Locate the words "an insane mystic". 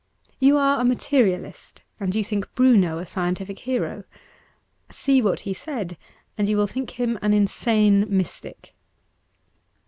7.21-8.73